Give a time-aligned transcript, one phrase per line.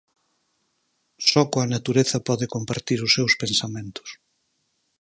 [1.29, 4.09] Só coa natureza pode compartir os seus pensamentos.